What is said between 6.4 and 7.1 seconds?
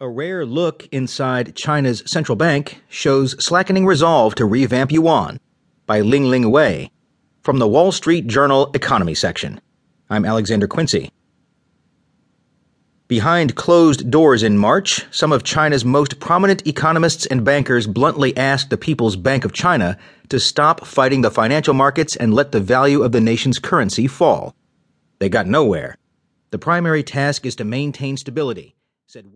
Wei